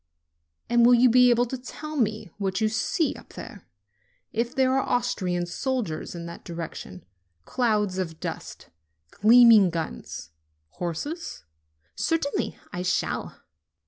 [0.67, 3.67] "And will you be able to tell me what you see up there
[4.33, 7.05] if there are Austrian soldiers in that direction,
[7.45, 8.69] clouds of dust,
[9.11, 10.31] gleaming guns,
[10.69, 11.43] horses?"
[11.95, 13.41] "Certainly I shall."